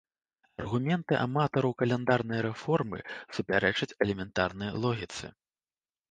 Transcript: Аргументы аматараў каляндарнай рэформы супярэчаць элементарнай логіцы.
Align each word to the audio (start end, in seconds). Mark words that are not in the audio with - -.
Аргументы 0.61 1.17
аматараў 1.25 1.73
каляндарнай 1.81 2.39
рэформы 2.45 2.99
супярэчаць 3.39 3.89
элементарнай 4.07 4.69
логіцы. 4.87 5.25